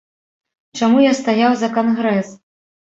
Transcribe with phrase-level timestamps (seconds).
[0.79, 2.37] Чаму я стаяў за кангрэс?